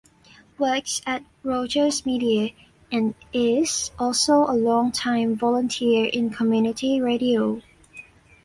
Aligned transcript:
Works 0.57 1.03
at 1.05 1.23
Rogers 1.43 2.07
Media, 2.07 2.53
and 2.91 3.13
is 3.33 3.91
also 3.99 4.45
a 4.47 4.57
longtime 4.57 5.35
volunteer 5.35 6.05
in 6.07 6.31
community 6.31 6.99
radio. 6.99 7.61